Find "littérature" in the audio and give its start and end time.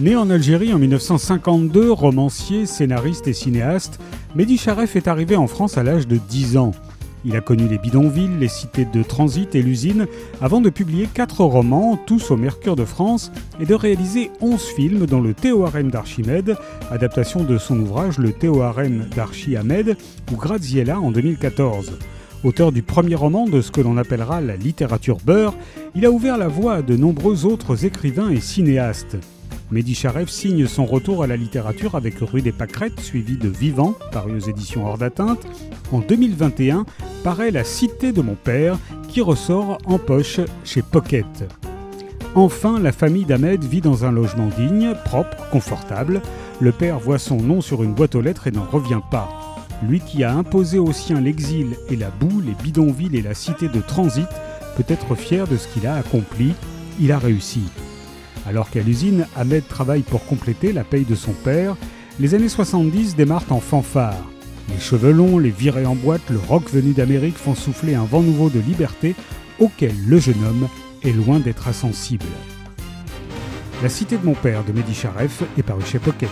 24.54-25.18, 31.36-31.94